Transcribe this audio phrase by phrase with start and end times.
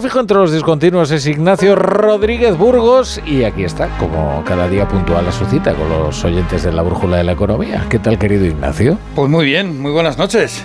[0.00, 5.26] fijo entre los discontinuos es Ignacio Rodríguez Burgos y aquí está, como cada día puntual
[5.28, 7.84] a su cita con los oyentes de la Brújula de la Economía.
[7.90, 8.96] ¿Qué tal, querido Ignacio?
[9.14, 10.64] Pues muy bien, muy buenas noches.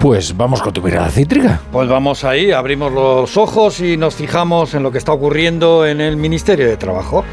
[0.00, 1.60] Pues vamos con tu mirada cítrica.
[1.70, 6.00] Pues vamos ahí, abrimos los ojos y nos fijamos en lo que está ocurriendo en
[6.00, 7.24] el Ministerio de Trabajo.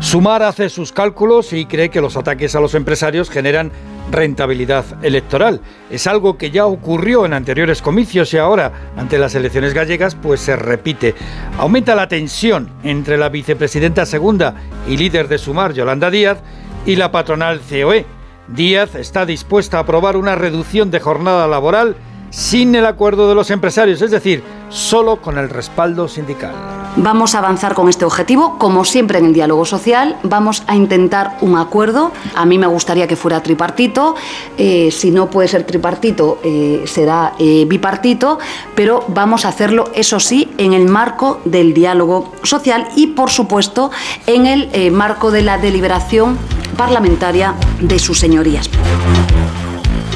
[0.00, 3.70] Sumar hace sus cálculos y cree que los ataques a los empresarios generan
[4.10, 5.60] rentabilidad electoral.
[5.90, 10.40] Es algo que ya ocurrió en anteriores comicios y ahora, ante las elecciones gallegas, pues
[10.40, 11.14] se repite.
[11.58, 14.54] Aumenta la tensión entre la vicepresidenta segunda
[14.88, 16.38] y líder de Sumar, Yolanda Díaz,
[16.84, 18.06] y la patronal COE.
[18.48, 21.96] Díaz está dispuesta a aprobar una reducción de jornada laboral
[22.30, 26.81] sin el acuerdo de los empresarios, es decir, solo con el respaldo sindical.
[26.96, 31.38] Vamos a avanzar con este objetivo, como siempre en el diálogo social, vamos a intentar
[31.40, 32.12] un acuerdo.
[32.34, 34.14] A mí me gustaría que fuera tripartito,
[34.58, 38.38] eh, si no puede ser tripartito, eh, será eh, bipartito,
[38.74, 43.90] pero vamos a hacerlo, eso sí, en el marco del diálogo social y, por supuesto,
[44.26, 46.36] en el marco de la deliberación
[46.76, 48.68] parlamentaria de sus señorías.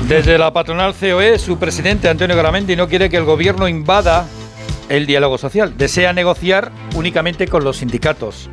[0.06, 4.26] Desde la patronal COE, su presidente Antonio Garamendi no quiere que el gobierno invada
[4.88, 5.74] el diálogo social.
[5.76, 8.50] Desea negociar únicamente con los sindicatos,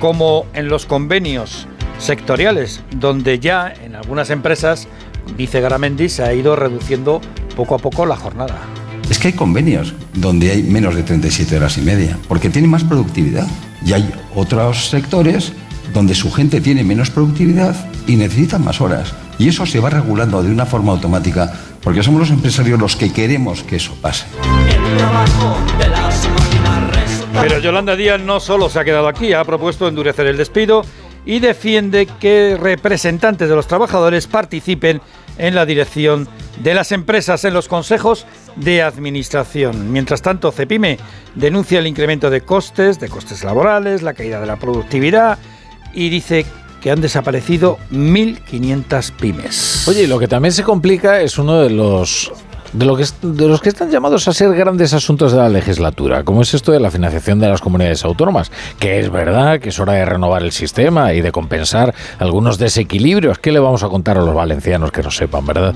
[0.00, 1.66] como en los convenios
[1.98, 4.88] sectoriales, donde ya en algunas empresas,
[5.36, 7.20] dice Garamendi, se ha ido reduciendo
[7.56, 8.60] poco a poco la jornada.
[9.08, 12.84] Es que hay convenios donde hay menos de 37 horas y media, porque tiene más
[12.84, 13.46] productividad.
[13.84, 15.52] Y hay otros sectores
[15.94, 17.74] donde su gente tiene menos productividad
[18.06, 19.14] y necesitan más horas.
[19.38, 23.12] Y eso se va regulando de una forma automática, porque somos los empresarios los que
[23.12, 24.26] queremos que eso pase.
[27.40, 30.82] Pero Yolanda Díaz no solo se ha quedado aquí, ha propuesto endurecer el despido
[31.24, 35.00] y defiende que representantes de los trabajadores participen
[35.38, 36.28] en la dirección
[36.62, 39.92] de las empresas en los consejos de administración.
[39.92, 40.98] Mientras tanto, Cepime
[41.34, 45.38] denuncia el incremento de costes, de costes laborales, la caída de la productividad
[45.92, 46.46] y dice
[46.80, 49.88] que han desaparecido 1.500 pymes.
[49.88, 52.32] Oye, lo que también se complica es uno de los
[52.72, 56.24] de, lo que, de los que están llamados a ser grandes asuntos de la legislatura,
[56.24, 59.78] como es esto de la financiación de las comunidades autónomas, que es verdad que es
[59.80, 63.38] hora de renovar el sistema y de compensar algunos desequilibrios.
[63.38, 65.74] ¿Qué le vamos a contar a los valencianos que no sepan, verdad?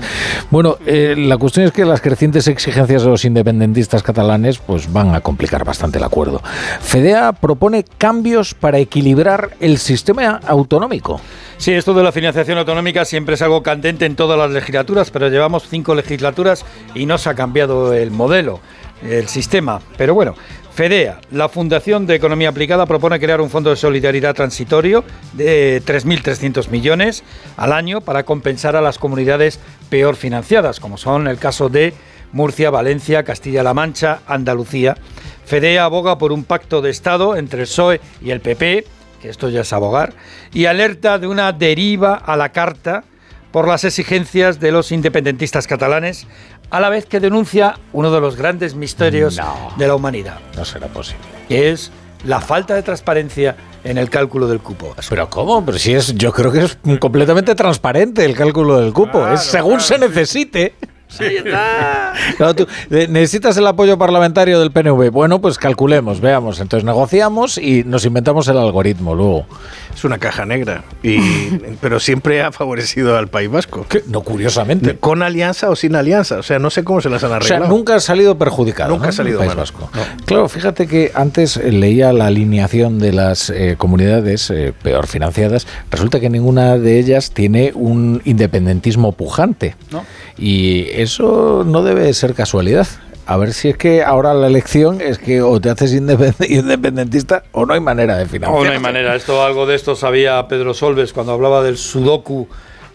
[0.49, 5.15] Bueno, eh, la cuestión es que las crecientes exigencias de los independentistas catalanes pues van
[5.15, 6.41] a complicar bastante el acuerdo.
[6.81, 11.21] FEDEA propone cambios para equilibrar el sistema autonómico.
[11.61, 15.29] Sí, esto de la financiación autonómica siempre es algo candente en todas las legislaturas, pero
[15.29, 18.59] llevamos cinco legislaturas y no se ha cambiado el modelo,
[19.07, 19.79] el sistema.
[19.95, 20.33] Pero bueno,
[20.73, 26.67] FEDEA, la Fundación de Economía Aplicada, propone crear un fondo de solidaridad transitorio de 3.300
[26.69, 27.23] millones
[27.57, 29.59] al año para compensar a las comunidades
[29.91, 31.93] peor financiadas, como son el caso de
[32.31, 34.97] Murcia, Valencia, Castilla-La Mancha, Andalucía.
[35.45, 38.83] FEDEA aboga por un pacto de Estado entre el PSOE y el PP
[39.21, 40.13] que esto ya es abogar,
[40.53, 43.03] y alerta de una deriva a la carta
[43.51, 46.25] por las exigencias de los independentistas catalanes,
[46.69, 49.39] a la vez que denuncia uno de los grandes misterios
[49.77, 50.39] de la humanidad.
[50.55, 51.21] No será posible.
[51.47, 51.91] Que es
[52.23, 54.95] la falta de transparencia en el cálculo del cupo.
[55.09, 55.65] Pero ¿cómo?
[55.65, 59.27] Pero si es, yo creo que es completamente transparente el cálculo del cupo.
[59.27, 60.75] es según se necesite.
[62.89, 65.09] necesitas el apoyo parlamentario del PNV.
[65.11, 66.59] Bueno, pues calculemos, veamos.
[66.59, 69.45] Entonces negociamos y nos inventamos el algoritmo luego.
[69.93, 71.19] Es una caja negra, y,
[71.81, 73.85] pero siempre ha favorecido al País Vasco.
[74.07, 74.97] No, curiosamente.
[74.97, 76.37] Con alianza o sin alianza.
[76.37, 77.63] O sea, no sé cómo se las han arreglado.
[77.63, 78.89] O sea, nunca ha salido perjudicado.
[78.89, 79.89] Nunca ha salido País Vasco.
[80.25, 85.67] Claro, fíjate que antes leía la alineación de las eh, comunidades eh, peor financiadas.
[85.89, 89.75] Resulta que ninguna de ellas tiene un independentismo pujante.
[89.91, 90.05] ¿No?
[90.37, 92.87] Y eso no debe ser casualidad.
[93.25, 95.93] A ver si es que ahora la elección es que o te haces
[96.49, 98.59] independentista o no hay manera de financiar.
[98.59, 99.15] O no hay manera.
[99.15, 102.47] Esto, algo de esto sabía Pedro Solves cuando hablaba del sudoku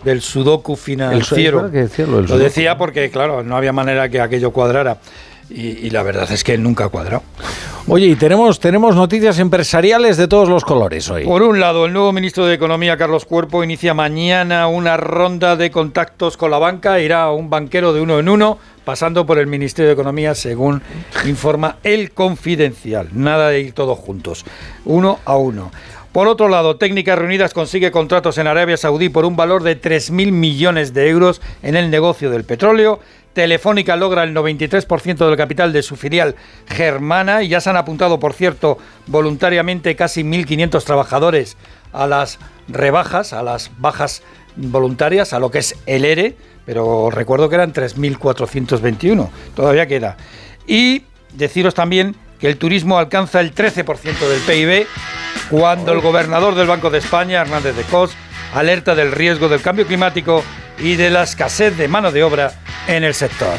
[0.05, 1.69] del sudoku financiero.
[1.69, 4.99] lo decía porque, claro, no había manera que aquello cuadrara.
[5.49, 7.23] Y, la verdad es que nunca ha cuadrado.
[7.87, 11.25] Oye, y tenemos, tenemos noticias empresariales de todos los colores hoy.
[11.25, 15.71] Por un lado, el nuevo ministro de Economía, Carlos Cuerpo, inicia mañana una ronda de
[15.71, 16.98] contactos con la banca.
[16.98, 20.83] Irá a un banquero de uno en uno, pasando por el Ministerio de Economía, según
[21.25, 23.10] informa el Confidencial.
[23.13, 24.45] Nada de ir todos juntos,
[24.84, 25.71] uno a uno.
[26.16, 30.33] Por otro lado, Técnicas Reunidas consigue contratos en Arabia Saudí por un valor de 3.000
[30.33, 33.01] millones de euros en el negocio del petróleo.
[33.34, 36.34] Telefónica logra el 93% del capital de su filial
[36.68, 41.59] germana y ya se han apuntado, por cierto, voluntariamente casi 1.500 trabajadores
[41.92, 44.22] a las rebajas, a las bajas
[44.57, 46.34] voluntarias, a lo que es el ERE,
[46.65, 50.16] pero recuerdo que eran 3.421, todavía queda.
[50.66, 51.03] Y
[51.34, 54.86] deciros también que el turismo alcanza el 13% del PIB,
[55.51, 58.16] cuando el gobernador del Banco de España, Hernández de Cos,
[58.54, 60.43] alerta del riesgo del cambio climático
[60.78, 62.53] y de la escasez de mano de obra
[62.87, 63.57] en el sector.